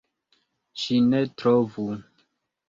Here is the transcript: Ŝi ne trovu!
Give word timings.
Ŝi 0.83 0.97
ne 1.09 1.19
trovu! 1.43 1.87